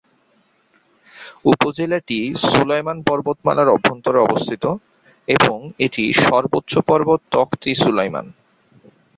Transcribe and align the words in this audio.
উপজেলাটি 1.45 2.17
সুলাইমান 2.45 2.97
পর্বতমালার 3.07 3.73
অভ্যন্তরে 3.75 4.19
অবস্থিত 4.21 4.63
এবং 5.27 5.57
এটি 5.85 6.03
সর্বোচ্চ 6.25 6.71
পর্বত 6.89 7.19
তখত-ই-সুলাইমান। 7.31 8.25